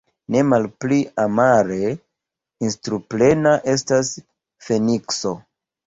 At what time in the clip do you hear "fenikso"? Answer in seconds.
4.69-5.41